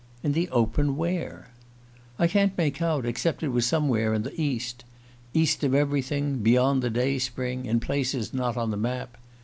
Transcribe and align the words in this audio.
"In 0.23 0.31
the 0.31 0.49
open 0.49 0.97
where?" 0.97 1.51
"I 2.17 2.25
can't 2.25 2.57
make 2.57 2.81
out, 2.81 3.05
except 3.05 3.41
that 3.41 3.45
it 3.45 3.49
was 3.49 3.67
somewhere 3.67 4.15
in 4.15 4.23
the 4.23 4.33
East. 4.41 4.83
'East 5.31 5.63
of 5.63 5.75
everything 5.75 6.39
beyond 6.39 6.81
the 6.81 6.89
day 6.89 7.19
spring. 7.19 7.67
In 7.67 7.79
places 7.79 8.33
not 8.33 8.57
on 8.57 8.71
the 8.71 8.77
map. 8.77 9.15